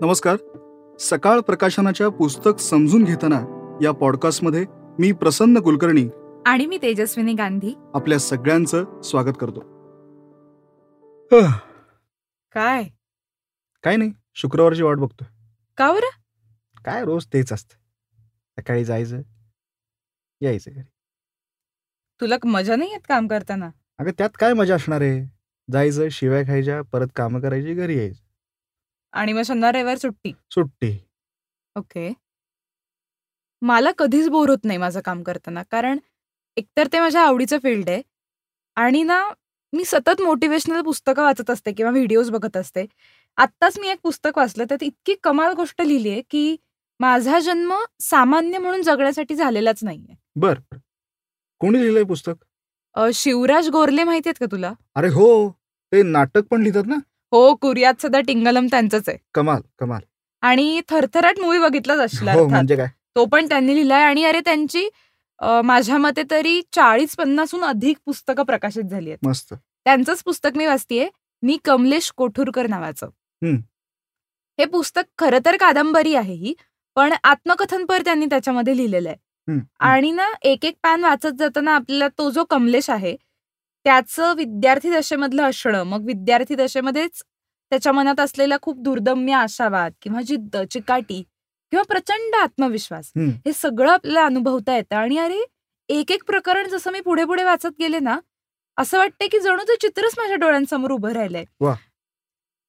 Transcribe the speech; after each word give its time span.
नमस्कार. 0.00 0.36
सकाळ 1.00 1.40
प्रकाशनाच्या 1.40 2.08
पुस्तक 2.08 2.60
समजून 2.60 3.04
घेताना 3.04 3.40
या 3.82 3.92
पॉडकास्टमध्ये 3.92 4.66
मी 4.98 5.12
प्रसन्न 5.12 5.60
कुलकर्णी 5.60 6.08
आणि 6.46 6.66
मी 6.66 6.78
तेजस्विनी 6.82 7.32
गांधी. 7.34 7.74
आपल्या 7.94 8.18
सगळ्यांचं 8.18 9.02
स्वागत 9.02 9.32
करतो. 9.40 9.60
काय? 12.52 12.84
काय 13.82 13.96
नाही 13.96 14.12
शुक्रवारची 14.34 14.82
वाट 14.82 14.96
बघतोय. 14.96 15.26
का 15.76 15.92
बरं? 15.92 16.10
काय 16.84 17.04
रोज 17.04 17.26
तेच 17.32 17.52
असतं. 17.52 17.74
सकाळी 18.58 18.84
जायचं 18.84 19.20
यायचं 20.40 20.70
घरी. 20.70 20.90
तुला 22.20 22.36
मजा 22.44 22.76
नाही 22.76 22.92
येत 22.92 23.06
काम 23.08 23.28
करताना? 23.28 23.70
अगं 23.98 24.10
त्यात 24.18 24.30
काय 24.38 24.52
मजा 24.52 24.74
असणार 24.74 25.00
आहे? 25.00 25.36
जायचं 25.72 26.08
शिव्या 26.08 26.42
खायच्या 26.42 26.82
परत 26.82 27.08
कामं 27.16 27.40
करायची 27.40 27.74
घरी 27.74 27.98
यायचं. 27.98 28.25
आणि 29.16 29.32
मग 29.32 29.42
शनिवार 29.42 29.74
रविवार 29.74 29.98
सुट्टी. 29.98 30.32
सुट्टी. 30.50 30.92
ओके. 31.76 32.12
मला 33.62 33.90
कधीच 33.98 34.28
बोर 34.28 34.48
होत 34.48 34.64
नाही 34.64 34.78
माझं 34.78 35.00
काम 35.04 35.22
करताना 35.22 35.62
कारण 35.70 35.98
एकतर 36.56 36.86
ते 36.92 37.00
माझ्या 37.00 37.22
आवडीचं 37.22 37.58
फील्ड 37.58 37.88
आहे 37.90 38.02
आणि 38.76 39.02
ना 39.02 39.22
मी 39.72 39.84
सतत 39.84 40.20
मोटिवेशनल 40.22 40.80
पुस्तकं 40.82 41.22
वाचत 41.22 41.50
असते 41.50 41.72
किंवा 41.72 41.92
व्हिडिओज 41.92 42.30
बघत 42.30 42.56
असते. 42.56 42.84
आत्ताच 43.38 43.78
मी 43.78 43.88
एक 43.88 43.98
पुस्तक 44.02 44.38
वाचलं 44.38 44.64
त्यात 44.64 44.82
इतकी 44.82 45.14
कमाल 45.22 45.52
गोष्ट 45.52 45.82
लिहिली 45.82 46.10
आहे 46.10 46.22
की 46.30 46.56
माझा 47.00 47.38
जन्म 47.38 47.74
सामान्य 48.00 48.58
म्हणून 48.58 48.82
जगण्यासाठी 48.82 49.34
झालेलाच 49.34 49.84
नाहीये. 49.84 50.14
बर. 50.36 50.58
कोणी 51.60 51.80
लिहिलंय 51.80 52.04
पुस्तक? 52.04 52.34
शिवराज 53.14 53.68
गोरले 53.68 54.04
माहिती 54.04 54.28
आहेत 54.28 54.40
का 54.40 54.46
तुला? 54.52 54.72
अरे 54.94 55.08
हो 55.08 55.28
ते 55.92 56.02
नाटक 56.02 56.46
पण 56.50 56.62
लिहितात 56.62 56.86
ना? 56.86 56.96
हो 57.32 57.54
कुरियात 57.54 58.02
सध्या 58.02 58.20
टिंगलम 58.20 58.66
त्यांचंच 58.66 59.08
आहे. 59.08 59.18
कमाल 59.34 59.60
कमाल. 59.78 60.00
आणि 60.42 60.80
थरथराट 60.88 61.38
मूवी 61.40 61.58
बघितलाच 61.58 61.98
असला 61.98 62.32
हो. 62.32 62.46
म्हणजे 62.48 62.76
काय? 62.76 62.86
तो 63.16 63.24
पण 63.24 63.48
त्यांनी 63.48 63.74
लिहिलाय 63.74 64.02
आणि 64.02 64.24
अरे 64.24 64.40
त्यांची 64.40 64.88
माझ्या 65.64 65.96
मते 65.98 66.22
तरी 66.30 66.60
चाळीस 66.72 67.14
पन्नासहून 67.16 67.64
अधिक 67.64 67.96
पुस्तकं 68.06 68.42
प्रकाशित 68.44 68.84
झाली 68.84 69.10
आहेत. 69.10 69.26
मस्त. 69.26 69.54
त्यांचंच 69.54 70.22
पुस्तक 70.22 70.56
मी 70.56 70.66
वाचतीये 70.66 71.08
मी 71.42 71.56
कमलेश 71.64 72.10
कोठुरकर 72.16 72.66
नावाचं. 72.66 73.06
हं. 73.42 73.56
हे 74.58 74.64
पुस्तक 74.64 75.04
खरं 75.18 75.38
तर 75.46 75.56
कादंबरी 75.56 76.14
आहे 76.14 76.34
ही 76.34 76.54
पण 76.96 77.12
आत्मकथनपर 77.24 78.02
त्यांनी 78.04 78.26
त्याच्यामध्ये 78.26 78.76
लिहिलेलं 78.76 79.08
आहे. 79.08 79.58
आणि 79.80 80.10
ना 80.10 80.26
एक 80.42 80.64
एक 80.64 80.76
पान 80.82 81.04
वाचत 81.04 81.34
जाताना 81.38 81.74
आपल्याला 81.74 82.08
तो 82.18 82.30
जो 82.30 82.44
कमलेश 82.44 82.88
आहे 82.90 83.14
त्याचं 83.86 84.34
विद्यार्थी 84.36 84.90
दशेमधलं 84.90 85.42
असणं 85.42 85.82
मग 85.82 86.04
विद्यार्थी 86.04 86.54
दशेमध्येच 86.54 87.22
त्याच्या 87.72 87.92
मनात 87.92 88.20
असलेला 88.20 88.56
खूप 88.62 88.78
दुर्दम्य 88.78 89.32
आशावाद 89.32 89.92
किंवा 90.02 90.20
जिद्द 90.22 90.56
चिकाटी 90.70 91.22
किंवा 91.72 91.82
प्रचंड 91.82 92.34
आत्मविश्वास 92.34 93.10
हं. 93.16 93.52
सगळं 93.54 93.90
आपल्याला 93.92 94.24
अनुभवता 94.24 94.76
येतं. 94.76 94.96
आणि 94.96 95.18
अरे 95.18 95.38
एक 95.88 96.12
एक 96.12 96.24
प्रकरण 96.26 96.68
जसं 96.68 96.92
मी 96.92 97.00
पुढे 97.00 97.24
पुढे 97.24 97.44
वाचत 97.44 97.78
गेले 97.80 97.98
ना 98.00 98.18
असं 98.78 98.98
वाटतंय 98.98 99.28
की 99.28 99.38
जणू 99.40 99.62
ते 99.62 99.76
चित्रच 99.80 100.14
माझ्या 100.18 100.36
डोळ्यांसमोर 100.36 100.90
उभं 100.90 101.12
राहिलंय. 101.12 101.44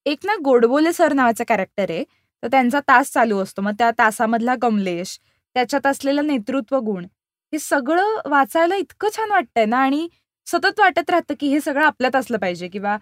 एक 0.06 0.18
ना 0.24 0.34
गोडबोले 0.44 0.92
सर 0.92 1.12
नावाचा 1.12 1.44
कॅरेक्टर 1.48 1.90
आहे. 1.90 2.04
तर 2.42 2.48
त्यांचा 2.48 2.80
तास 2.80 3.12
चालू 3.12 3.38
असतो. 3.42 3.62
मग 3.62 3.72
त्या 3.78 3.90
तासामधला 3.98 4.54
कमलेश 4.62 5.18
त्याच्यात 5.56 5.86
असलेला 5.86 6.22
नेतृत्व 6.22 6.78
गुण 6.80 7.04
हे 7.52 7.58
सगळं 7.58 8.18
वाचायला 8.26 8.76
इतकं 8.76 9.08
छान 9.16 9.30
वाटतंय 9.30 9.64
ना. 9.64 9.78
आणि 9.78 10.08
सतत 10.50 10.80
वाटत 10.80 11.10
राहतं 11.10 11.34
की 11.40 11.48
हे 11.48 11.60
सगळं 11.60 11.84
आपल्यात 11.84 12.16
असलं 12.16 12.38
पाहिजे 12.38 12.68
किंवा 12.68 12.96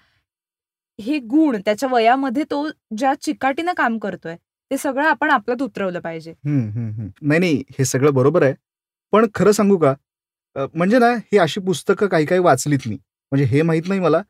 हे 0.98 1.18
गुण 1.30 1.56
त्याच्या 1.64 1.88
वयामध्ये 1.92 2.44
तो 2.50 2.66
ज्या 2.98 3.12
चिकाटीनं 3.22 3.72
काम 3.76 3.98
करतोय 3.98 4.36
ते 4.70 4.76
सगळं 4.78 5.06
आपण 5.06 5.30
आपल्यात 5.30 5.62
उतरवलं 5.62 6.00
पाहिजे. 6.00 6.32
नाही 6.44 7.38
नाही 7.40 7.62
हे 7.78 7.84
सगळं 7.84 8.14
बरोबर 8.14 8.42
आहे. 8.42 8.54
पण 9.12 9.26
खरं 9.34 9.52
सांगू 9.52 9.76
का? 9.78 9.94
म्हणजे 10.74 10.98
ना 10.98 11.10
हे 11.32 11.38
अशी 11.38 11.60
पुस्तकं 11.60 12.06
काही 12.08 12.26
काही 12.26 12.40
वाचलीत 12.40 12.86
मी. 12.86 12.94
म्हणजे 13.32 13.44
हे 13.44 13.62
माहीत 13.62 13.88
नाही 13.88 14.00
मला. 14.00 14.22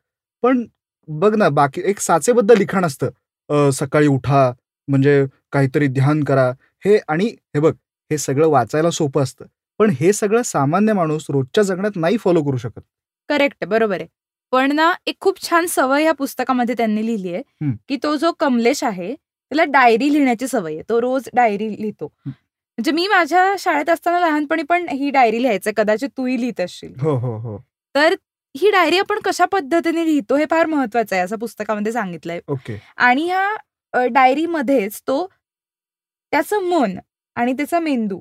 पण 0.43 0.65
बघ 1.07 1.33
ना 1.35 1.49
बाकी 1.49 1.81
एक 1.89 1.99
साचेबद्ध 1.99 2.51
लिखाण 2.51 2.85
असतं. 2.85 3.69
सकाळी 3.73 4.07
उठा 4.07 4.51
म्हणजे 4.87 5.25
काहीतरी 5.51 5.87
ध्यान 5.87 6.23
करा. 6.23 6.49
हे 6.85 6.97
आणि 7.07 7.25
हे 7.25 7.59
बघ 7.59 7.73
हे 8.11 8.17
सगळं 8.17 8.47
वाचायला 8.49 8.91
सोपं 8.91 9.23
असतं. 9.23 9.45
पण 9.79 9.89
हे 9.99 10.11
सगळं 10.13 10.41
सामान्य 10.41 10.93
माणूस 10.93 11.25
रोजच्या 11.29 11.63
जगण्यात 11.63 11.95
नाही 11.95 12.17
फॉलो 12.17 12.43
करू 12.43 12.57
शकत. 12.57 12.81
करेक्ट 13.29 13.65
बरोबर 13.65 13.99
आहे. 14.01 14.07
पण 14.53 14.71
ना 14.75 14.91
एक 15.07 15.15
खूप 15.21 15.41
छान 15.41 15.65
सवय 15.69 16.03
या 16.03 16.11
पुस्तकामध्ये 16.17 16.75
त्यांनी 16.77 17.05
लिहिली 17.05 17.33
आहे. 17.33 17.71
की 17.89 17.97
तो 18.03 18.15
जो 18.17 18.31
कमलेश 18.39 18.83
आहे 18.83 19.13
त्याला 19.15 19.63
डायरी 19.71 20.11
लिहिण्याची 20.13 20.47
सवय 20.47 20.73
आहे. 20.73 20.83
तो 20.89 20.99
रोज 21.01 21.29
डायरी 21.33 21.69
लिहितो. 21.71 22.11
म्हणजे 22.25 22.91
मी 22.91 23.07
माझ्या 23.07 23.53
शाळेत 23.59 23.89
असताना 23.89 24.19
लहानपणी 24.19 24.63
पण 24.63 24.87
ही 24.89 25.09
डायरी 25.09 25.41
लिहायचं 25.41 25.71
कदाचित 25.77 26.09
तूही 26.17 26.39
लिहित 26.41 26.59
असशील. 26.61 26.93
हो 27.01 27.15
हो 27.17 27.37
हो. 27.37 27.57
तर 27.95 28.15
ही 28.55 28.69
डायरी 28.71 28.97
आपण 28.99 29.19
कशा 29.25 29.45
पद्धतीने 29.51 30.05
लिहितो 30.05 30.35
हे 30.35 30.45
फार 30.51 30.65
महत्वाचं 30.65 31.15
आहे 31.15 31.23
असं 31.23 31.37
पुस्तकामध्ये 31.39 31.91
सांगितलंय. 31.91 32.39
ओके. 32.47 32.77
आणि 32.97 33.25
ह्या 33.25 34.05
डायरीमध्येच 34.13 35.01
तो 35.07 35.25
त्याचं 36.33 36.63
मन 36.69 36.97
आणि 37.35 37.53
त्याचा 37.53 37.79
मेंदू 37.79 38.19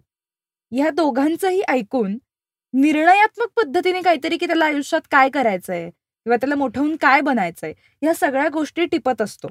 ह्या 0.73 0.91
दोघांचंही 0.91 1.61
ऐकून 1.69 2.17
निर्णयात्मक 2.75 3.49
पद्धतीने 3.57 4.01
काहीतरी 4.03 4.37
की 4.37 4.47
त्याला 4.47 4.65
आयुष्यात 4.65 5.01
काय 5.11 5.29
करायचंय 5.29 5.89
किंवा 5.89 6.37
त्याला 6.37 6.55
मोठं 6.55 6.81
होऊन 6.81 6.97
काय 6.97 7.21
बनायचंय 7.21 7.73
ह्या 8.03 8.15
सगळ्या 8.15 8.49
गोष्टी 8.49 8.85
टिपत 8.87 9.23
असतो. 9.23 9.49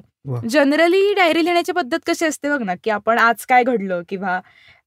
जनरली 0.48 1.14
डायरी 1.14 1.44
लिहिण्याची 1.44 1.72
पद्धत 1.72 1.98
कशी 2.06 2.24
असते 2.26 2.48
बघ 2.48 2.62
ना 2.62 2.74
की 2.84 2.90
आपण 2.90 3.18
आज 3.18 3.44
काय 3.48 3.64
घडलं 3.64 4.02
किंवा 4.08 4.40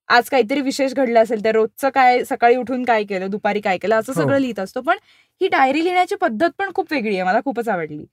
आज 0.10 0.30
काहीतरी 0.30 0.62
विशेष 0.62 0.94
घडलं 0.94 1.20
असेल 1.22 1.44
तर 1.46 1.56
रोजचं 1.56 1.90
काय 1.90 2.24
सकाळी 2.24 2.56
उठून 2.56 2.84
काय 2.86 3.04
केलं 3.04 3.30
दुपारी 3.30 3.62
काय 3.62 3.78
केलं 3.78 3.96
असं 3.96 4.14
हो. 4.14 4.22
सगळं 4.22 4.40
लिहित 4.40 4.60
असतो 4.60 4.82
पण 4.82 4.98
ही 5.42 5.48
डायरी 5.48 5.84
लिहिण्याची 5.84 6.16
पद्धत 6.16 6.50
पण 6.58 6.72
खूप 6.76 6.92
वेगळी 6.94 7.16
आहे 7.16 7.24
मला 7.24 7.40
खूपच 7.46 7.70
आवडली 7.70 8.06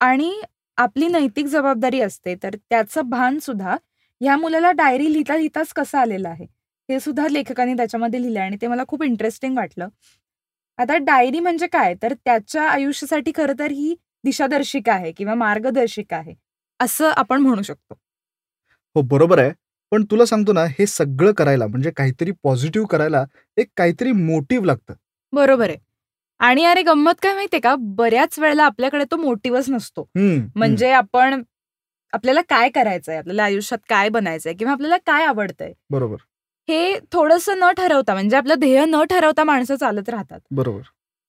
आणि 0.00 0.32
आपली 0.78 1.06
नैतिक 1.08 1.46
जबाबदारी 1.46 2.00
असते 2.00 2.34
तर 2.42 2.54
त्याचं 2.70 3.08
भान 3.10 3.38
सुद्धा 3.38 3.76
ह्या 4.20 4.36
मुलाला 4.36 4.70
डायरी 4.72 5.12
लिहिता 5.12 5.36
लिहिताच 5.36 5.72
कसं 5.72 5.98
आलेलं 5.98 6.28
आहे 6.28 6.46
हे 6.92 7.00
सुद्धा 7.00 7.28
लेखकाने 7.28 7.74
त्याच्यामध्ये 7.74 8.22
लिहिलं 8.22 8.40
आणि 8.40 8.56
ते 8.62 8.66
मला 8.66 8.82
खूप 8.88 9.02
इंटरेस्टिंग 9.02 9.56
वाटलं. 9.56 9.88
आता 10.78 10.96
डायरी 10.96 11.40
म्हणजे 11.40 11.66
काय? 11.66 11.94
तर 12.02 12.12
त्याच्या 12.24 12.62
आयुष्यासाठी 12.68 13.32
खरं 13.36 13.52
तर 13.58 13.70
ही 13.70 13.94
दिशादर्शिका 14.24 14.92
आहे 14.92 15.12
किंवा 15.12 15.34
मार्गदर्शिका 15.34 16.16
आहे 16.16 16.34
असं 16.80 17.10
आपण 17.16 17.40
म्हणू 17.40 17.62
शकतो. 17.62 17.94
हो 18.96 19.02
बरोबर 19.02 19.38
आहे. 19.38 19.52
पण 19.92 20.04
तुला 20.04 20.24
सांगतो 20.26 20.52
ना 20.52 20.64
हे 20.64 20.86
सगळं 20.86 21.32
करायला 21.32 21.66
म्हणजे 21.66 21.90
काहीतरी 21.90 22.30
पॉझिटिव्ह 22.42 22.86
करायला 22.86 23.24
एक 23.56 23.66
काहीतरी 23.76 24.12
मोटिव्ह 24.12 24.66
लागतं. 24.66 24.94
बरोबर 25.32 25.68
आहे. 25.68 25.78
आणि 26.40 26.64
अरे 26.64 26.82
गंमत 26.82 27.14
काय 27.22 27.34
माहितीये 27.34 27.60
का? 27.60 27.74
बऱ्याच 27.78 28.38
वेळेला 28.38 28.64
आपल्याकडे 28.64 29.04
तो 29.10 29.16
मोटिव्हच 29.16 29.70
नसतो. 29.70 30.08
म्हणजे 30.56 30.90
आपण 30.90 31.42
आपल्याला 32.12 32.40
काय 32.48 32.68
करायचंय? 32.68 33.16
आपल्याला 33.16 33.44
आयुष्यात 33.44 33.78
काय 33.88 34.08
बनायचंय? 34.08 34.52
किंवा 34.52 34.72
आपल्याला 34.72 34.96
काय 34.96 35.24
आवडतंय? 35.24 35.72
बरोबर. 35.90 36.16
हे 36.68 36.98
थोडंसं 37.12 37.58
न 37.58 37.70
ठरवता 37.76 38.14
म्हणजे 38.14 38.36
आपलं 38.36 38.54
ध्येय 38.54 38.84
न 38.84 39.02
ठरवता 39.04 39.44
माणसं 39.44 39.76
चालत 39.76 40.08
राहतात. 40.08 40.40
बरोबर. 40.50 40.80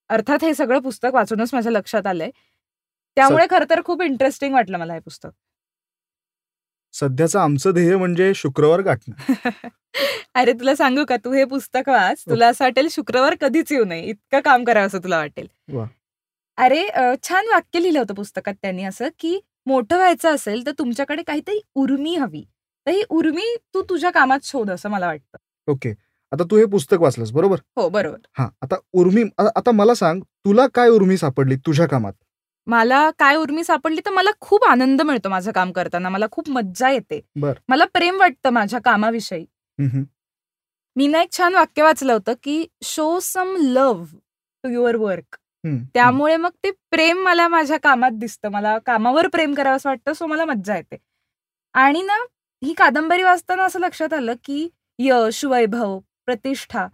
अर्थात 0.08 0.44
हे 0.44 0.54
सगळं 0.54 0.80
पुस्तक 0.80 1.14
वाचूनच 1.14 1.50
माझ्या 1.52 1.72
लक्षात 1.72 2.06
आलंय. 2.06 2.30
त्यामुळे 3.16 3.46
खरं 3.50 3.64
तर 3.70 3.80
खूप 3.84 4.02
इंटरेस्टिंग 4.02 4.54
वाटलं 4.54 4.78
मला 4.78 4.94
हे 4.94 5.00
पुस्तक. 5.00 5.30
सध्याचं 6.92 7.38
आमचं 7.38 7.70
ध्येय 7.70 7.96
म्हणजे 7.96 8.32
शुक्रवार 8.34 8.80
गाठणं. 8.80 9.14
अरे 10.34 10.52
तुला 10.52 10.74
सांगू 10.76 11.04
का? 11.08 11.16
तू 11.16 11.32
हे 11.32 11.44
पुस्तक 11.44 11.88
वाच 11.88 12.22
तुला 12.30 12.48
असं 12.48 12.64
वाटेल 12.64 12.88
शुक्रवार 12.90 13.34
कधीच 13.40 13.72
येऊ 13.72 13.84
नये 13.84 14.02
इतकं 14.02 14.40
काम 14.40 14.64
करावं 14.64 14.86
असं 14.86 14.98
तुला 14.98 15.18
वाटेल. 15.18 15.46
अरे 16.58 16.86
छान 17.22 17.46
वाक्य 17.46 17.80
लिहिलं 17.82 17.98
होतं 17.98 18.14
पुस्तकात 18.14 18.54
त्यांनी 18.62 18.84
असं 18.84 19.08
की 19.18 19.38
मोठं 19.66 19.96
व्हायचं 19.96 20.34
असेल 20.34 20.66
तर 20.66 20.70
तुमच्याकडे 20.78 21.22
काहीतरी 21.22 21.60
उर्मी 21.74 22.14
हवी. 22.16 22.44
तर 22.86 22.90
ही 22.92 23.02
उर्मी 23.10 23.54
तू 23.74 23.82
तुझ्या 23.82 24.10
कामात 24.10 24.44
शोध 24.44 24.70
असं 24.70 24.90
मला 24.90 25.06
वाटतं. 25.06 25.38
ओके. 25.68 25.92
आता 26.32 26.44
तू 26.50 26.56
हे 26.56 26.64
पुस्तक 26.66 27.00
वाचलंस 27.00 27.30
बरोबर? 27.32 27.58
हो 27.76 27.88
बरोबर. 27.88 28.18
हा 28.38 28.48
आता 28.62 28.76
उर्मी 28.92 29.22
आता 29.38 29.70
मला 29.70 29.94
सांग 29.94 30.20
तुला 30.44 30.66
काय 30.74 30.88
उर्मी 30.88 31.16
सापडली 31.16 31.56
तुझ्या 31.66 31.86
कामात? 31.88 32.12
मला 32.66 33.08
काय 33.18 33.36
उर्मी 33.36 33.64
सापडली 33.64 34.00
तर 34.06 34.10
मला 34.10 34.30
खूप 34.40 34.64
आनंद 34.64 35.02
मिळतो 35.02 35.28
माझं 35.28 35.52
काम 35.52 35.72
करताना 35.72 36.08
मला 36.08 36.26
खूप 36.32 36.48
मज्जा 36.50 36.90
येते. 36.90 37.20
बर. 37.36 37.52
मला 37.68 37.84
प्रेम 37.94 38.18
वाटतं 38.20 38.50
माझ्या 38.52 38.80
कामाविषयी. 38.84 39.44
मी 40.96 41.06
ना 41.06 41.22
एक 41.22 41.32
छान 41.36 41.54
वाक्य 41.54 41.82
वाचलं 41.82 42.12
होतं 42.12 42.32
की 42.42 42.64
show 42.84 43.18
some 43.22 43.54
love 43.60 44.04
to 44.64 44.68
your 44.70 44.96
work 44.96 45.36
त्यामुळे 45.94 46.36
मग 46.36 46.50
ते 46.64 46.70
प्रेम 46.90 47.22
मला 47.24 47.46
माझ्या 47.48 47.76
कामात 47.82 48.18
दिसतं. 48.18 48.48
मला 48.48 48.76
कामावर 48.86 49.28
प्रेम 49.28 49.54
करावं 49.54 49.76
असं 49.76 49.88
वाटतं 49.88 50.12
सो 50.12 50.26
मला 50.26 50.44
मज्जा 50.44 50.76
येते. 50.76 50.96
आणि 51.74 52.02
ना 52.02 52.18
ही 52.64 52.72
कादंबरी 52.72 53.22
वाचताना 53.22 53.64
असं 53.64 53.80
लक्षात 53.80 54.12
आलं 54.12 54.34
की 54.44 54.68
यश 54.98 55.44
वैभव 55.44 55.98
प्रतिष्ठा 56.26 56.86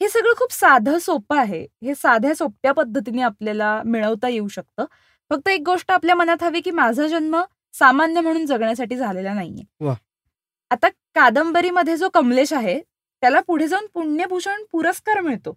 हे 0.00 0.08
सगळं 0.08 0.32
खूप 0.36 0.52
साधं 0.52 0.98
सोपं 0.98 1.38
आहे. 1.38 1.66
हे 1.84 1.94
साध्या 1.94 2.34
सोप्या 2.34 2.72
पद्धतीने 2.72 3.22
आपल्याला 3.22 3.80
मिळवता 3.84 4.28
येऊ 4.28 4.48
शकतं. 4.48 4.84
फक्त 5.30 5.48
एक 5.48 5.62
गोष्ट 5.66 5.90
आपल्या 5.90 6.14
मनात 6.14 6.42
हवी 6.42 6.60
की 6.60 6.70
माझा 6.70 7.06
जन्म 7.06 7.40
सामान्य 7.74 8.20
म्हणून 8.20 8.46
जगण्यासाठी 8.46 8.96
झालेला 8.96 9.34
नाहीये. 9.34 9.64
आता 10.70 10.88
कादंबरीमध्ये 11.14 11.96
जो 11.96 12.08
कमलेश 12.08 12.52
आहे 12.52 12.80
त्याला 13.22 13.40
पुढे 13.40 13.68
जाऊन 13.68 13.86
पुण्यभूषण 13.94 14.62
पुरस्कार 14.72 15.20
मिळतो. 15.20 15.56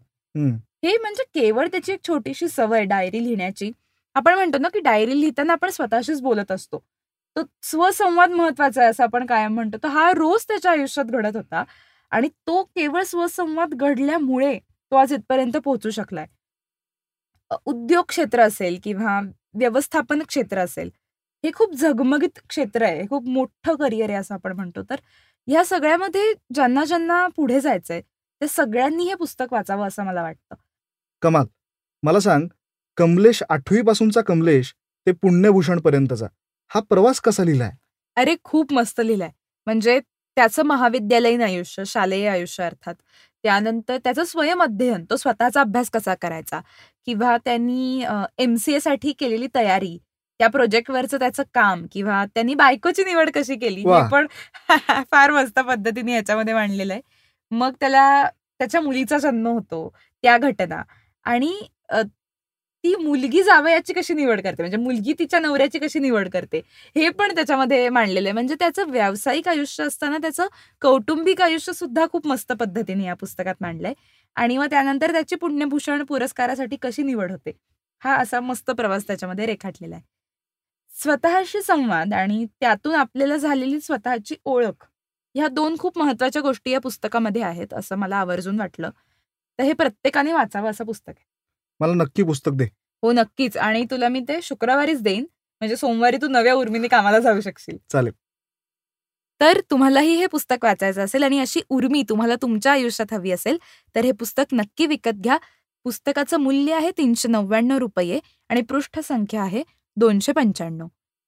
हे 0.84 0.98
म्हणजे 0.98 1.24
केवळ 1.34 1.68
त्याची 1.68 1.92
एक 1.92 2.00
छोटीशी 2.08 2.48
सवय 2.48 2.84
डायरी 2.84 3.24
लिहिण्याची. 3.24 3.72
आपण 4.16 4.36
म्हणतो 4.36 4.58
ना 4.58 4.70
की 4.70 4.80
डायरी 4.80 5.20
लिहिताना 5.22 5.54
आपण 5.54 5.70
स्वतःशीच 5.70 6.22
बोलत 6.22 6.52
असतो. 6.52 6.84
तो 7.40 7.44
स्वसंवाद 7.64 8.32
महत्त्वाचा 8.32 8.82
आहे 8.82 8.90
असं 8.90 9.04
आपण 9.04 9.26
कायम 9.26 9.54
म्हणतो. 9.54 9.78
तर 9.84 9.88
हा 9.90 10.12
रोज 10.12 10.46
त्याच्या 10.48 10.72
आयुष्यात 10.72 11.06
घडत 11.08 11.36
होता 11.36 11.64
आणि 12.12 12.28
तो 12.48 12.64
केवळ 12.66 13.04
स्वसंवाद 13.04 13.74
घडल्यामुळे 13.76 14.58
तो 14.92 14.96
आज 14.96 15.14
इथपर्यंत 15.14 15.58
पोहोचू 15.58 15.90
शकलाय. 15.90 16.26
उद्योग 17.66 18.06
क्षेत्र 18.10 18.42
असेल 18.42 18.80
किंवा 18.84 19.20
व्यवस्थापन 19.56 20.22
क्षेत्र 20.28 20.60
असेल 20.60 20.90
हे 21.44 21.52
खूप 21.56 21.74
झगमगीत 21.76 22.40
क्षेत्र 22.50 22.84
आहे 22.84 23.06
खूप 23.10 23.28
मोठं 23.28 23.76
करिअर 23.76 24.10
आहे 24.10 24.18
असं 24.20 24.34
आपण 24.36 24.56
म्हणतो. 24.56 24.82
तर 24.90 24.96
ह्या 25.48 25.64
सगळ्यामध्ये 25.66 26.34
ज्यांना 26.54 26.84
ज्यांना 26.86 27.26
पुढे 27.38 27.60
जायचंय 27.62 28.02
ते 28.42 28.48
सगळ्यांनी 28.48 29.04
हे 29.04 29.16
पुस्तक 29.16 29.54
वाचावं 29.54 29.88
असं 29.88 30.04
मला 30.06 30.22
वाटतं. 30.22 30.56
कमाल. 31.22 31.46
मला 32.04 32.20
सांग 32.20 32.48
कमलेश 32.98 33.44
आठवी 33.50 33.82
पासूनचा 33.82 34.22
कमलेश 34.22 34.74
ते 35.08 35.12
पुण्यभूषण 35.12 35.80
पर्यंतचा 35.80 36.28
हा 36.72 36.80
प्रवास 36.82 37.20
कसा 37.20 37.44
लिहिलाय? 37.44 37.72
अरे 38.18 38.36
खूप 38.44 38.72
मस्त 38.74 39.00
लिहिलंय. 39.02 39.30
म्हणजे 39.68 40.00
त्याचं 40.38 40.64
महाविद्यालयीन 40.66 41.42
आयुष्य 41.42 41.84
शालेय 41.86 42.28
आयुष्य 42.30 42.64
अर्थात. 42.64 42.96
त्यानंतर 43.44 43.98
त्याचं 44.04 44.24
स्वयं 44.24 44.60
अध्ययन 44.62 45.04
तो 45.10 45.16
स्वतःचा 45.16 45.62
अभ्यास 45.62 45.90
कसा 45.90 46.14
करायचा? 46.16 46.60
किंवा 47.08 47.38
त्यांनी 47.46 48.04
एम 48.40 48.56
सी 48.56 48.74
ए 48.76 48.80
साठी 48.80 49.14
केलेली 49.20 49.48
तयारी 49.56 49.98
त्या 50.40 50.48
प्रोजेक्टवरचं 50.50 51.18
त्याचं 51.20 51.44
काम 51.54 51.86
किंवा 51.92 52.24
त्यांनी 52.36 52.54
बायकोची 52.56 53.04
निवड 53.06 53.30
कशी 53.36 53.56
केली 53.56 53.82
हे. 53.84 54.02
पण 54.12 54.28
फार 55.12 55.32
मस्त 55.32 55.60
पद्धतीने 55.60 56.14
याच्यामध्ये 56.14 56.54
मांडलेलं 56.54 56.94
आहे. 56.94 57.02
मग 57.52 57.74
त्याला 57.80 58.04
त्याच्या 58.60 58.82
मुलीचा 58.82 59.18
जन्म 59.18 59.48
होतो 59.48 59.88
त्या 60.24 60.38
घटना. 60.40 60.82
आणि 61.26 61.52
ती 62.84 62.96
मुलगी 62.98 63.42
जावयाची 63.44 63.94
कशी 63.94 64.14
निवड 64.14 64.42
करते? 64.42 64.62
म्हणजे 64.62 64.78
मुलगी 64.78 65.14
तिच्या 65.20 65.40
नवऱ्याची 65.40 65.80
कशी 65.80 66.00
निवड 66.00 66.30
करते? 66.30 66.62
हे 66.96 67.10
पण 67.12 67.36
त्याच्यामध्ये 67.36 67.88
मांडलेलं 67.90 68.28
आहे. 68.28 68.34
म्हणजे 68.34 68.56
त्याचं 68.60 68.90
व्यावसायिक 68.92 69.48
आयुष्य 69.48 69.84
असताना 69.84 70.18
त्याचं 70.18 70.48
कौटुंबिक 70.82 71.42
आयुष्य 71.42 71.74
सुद्धा 71.74 72.06
खूप 72.12 72.28
मस्त 72.28 72.52
पद्धतीने 72.54 73.06
या 73.06 73.14
पुस्तकात 73.16 73.56
मांडलंय. 73.62 73.94
आणि 74.36 74.58
मग 74.58 74.70
त्यानंतर 74.70 75.12
त्याची 75.12 75.36
पुण्यभूषण 75.36 76.04
पुरस्कारासाठी 76.06 76.78
कशी 76.82 77.04
निवड 77.04 77.32
होते? 77.32 77.52
हा 78.02 78.16
असा 78.16 78.40
मस्त 78.42 78.72
प्रवास 78.72 79.08
त्याच्यामध्ये 79.08 79.46
रेखाटलेला 79.46 79.96
आहे. 79.96 80.04
स्वतःशी 80.92 81.62
संवाद 81.62 82.14
आणि 82.14 82.46
त्यातून 82.62 82.96
आपल्याला 82.96 83.38
झालेली 83.38 83.80
स्वतःची 83.82 84.36
ओळख 84.46 84.86
ह्या 85.36 85.48
दोन 85.50 85.76
खूप 85.80 85.98
महत्त्वाच्या 85.98 86.42
गोष्टी 86.42 86.72
या 86.72 86.80
पुस्तकामध्ये 86.80 87.42
आहेत 87.44 87.74
असं 87.74 87.96
मला 87.98 88.18
आवर्जून 88.18 88.60
वाटलं. 88.60 88.90
तर 89.60 89.64
हे 89.64 89.74
प्रत्येकाने 89.74 90.34
वाचावं 90.34 90.70
असं 90.70 90.86
पुस्तक 90.86 91.10
आहे. 91.12 91.26
मला 91.80 91.94
नक्की 91.94 92.24
पुस्तक 92.24 92.52
दे. 92.52 92.66
हो 93.04 93.12
नक्कीच. 93.12 93.58
आणि 93.58 93.86
तुला 93.92 94.08
मी 94.08 94.20
ते 94.20 94.40
शुक्रवारीच 94.44 95.02
देईन. 95.02 95.26
म्हणजे 95.62 95.76
सोमवारी 95.76 96.18
तू 96.18 96.28
नव्या 96.28 96.54
उर्मीने 96.54 96.88
कामाला 96.88 97.20
जाऊ 97.20 97.42
शकशील. 97.42 97.78
चालेल. 97.92 98.14
तर 99.42 99.60
तुम्हालाही 99.72 100.16
हे 100.16 100.26
पुस्तक 100.26 100.66
वाचायचं 100.66 101.02
असेल 101.02 101.24
आणि 101.24 101.40
अशी 101.40 101.62
उर्मी 101.70 102.04
तुम्हाला 102.10 102.36
तुमच्या 102.36 102.72
आयुष्यात 102.72 103.14
हवी 103.14 103.32
असेल 103.32 103.58
तर 103.96 104.06
हे 104.06 104.12
पुस्तक 104.12 104.44
नक्की 104.54 104.86
विकत 104.86 105.22
घ्या. 105.22 105.38
पुस्तकाचं 105.84 106.38
मूल्य 106.38 106.74
आहे 106.74 106.92
तीनशे 106.92 107.28
नव्याण्णव 107.28 107.78
रुपये 107.78 108.20
आणि 108.50 108.62
पृष्ठ 108.62 109.00
संख्या 109.00 109.42
आहे 109.42 109.64
दोनशे 109.98 110.32
पंच्याण्णव. 110.32 110.88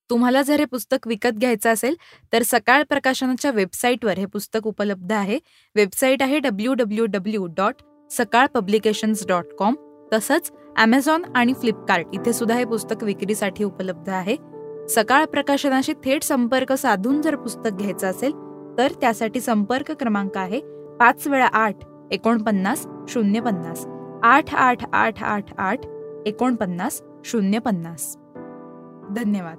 तुम्हाला 0.09 0.42
जर 0.42 0.59
हे 0.59 0.65
पुस्तक 0.65 1.07
विकत 1.07 1.38
घ्यायचं 1.38 1.74
असेल 1.74 1.95
तर 2.33 2.44
सकाळ 2.45 2.83
प्रकाशनाच्या 2.83 3.51
वेबसाईटवर 3.51 4.18
हे 4.18 4.25
पुस्तक 4.25 4.68
उपलब्ध 4.68 5.12
आहे. 5.12 5.39
वेबसाईट 5.75 6.21
आहे 6.21 6.39
W 6.39 6.74
W 6.74 7.06
W 7.06 7.45
dot 7.45 7.75
Sakal 8.12 8.48
publications 8.48 9.27
dot 9.27 9.45
com. 9.59 9.75
तसंच 10.13 10.52
ॲमेझॉन 10.78 11.24
आणि 11.36 11.54
फ्लिपकार्ट 11.54 12.08
इथे 12.13 12.34
सुद्धा 12.34 12.56
हे 12.56 12.66
पुस्तक 12.66 13.04
विक्रीसाठी 13.04 13.63
उपलब्ध 13.63 14.10
आहे. 14.10 14.36
सकाळ 14.90 15.25
प्रकाशनाशी 15.25 15.94
थेट 15.94 16.24
संपर्क 16.24 16.74
साधून 16.74 17.22
जर 17.22 17.36
पुस्तक 17.36 17.78
घ्यायचं 17.80 18.08
असेल 18.08 18.31
तर 18.78 18.92
त्यासाठी 19.02 19.42
संपर्क 19.42 19.92
क्रमांक 19.92 20.38
आहे 20.38 20.60
पाच 21.00 21.28
वेळा 21.28 21.48
आठ 21.54 21.75
एकोणपन्नास 22.12 22.86
शून्य 23.10 23.40
पन्नास 23.40 23.86
आठ 24.24 24.54
आठ 24.56 24.86
आठ 24.94 25.24
आठ 25.24 25.54
आठ 25.58 25.86
एकोणपन्नास 26.25 27.02
शून्य 27.25 27.60
पन्नास 27.60 28.16
धन्यवाद. 29.16 29.58